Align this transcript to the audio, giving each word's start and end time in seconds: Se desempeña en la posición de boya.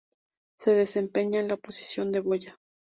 Se 0.57 0.73
desempeña 0.73 1.39
en 1.41 1.47
la 1.47 1.57
posición 1.57 2.11
de 2.11 2.21
boya. 2.21 2.55